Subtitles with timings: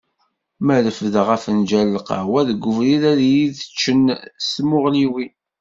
[0.65, 4.03] Ma refdeɣ afenǧal n lqahwa deg ubrid ad iyi-d-ččen
[4.45, 5.33] s tmuɣliwin.